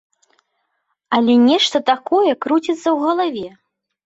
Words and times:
Але 1.17 1.35
нешта 1.49 1.77
такое 1.91 2.31
круціцца 2.47 2.77
ў 2.79 2.97
галаве. 3.05 3.47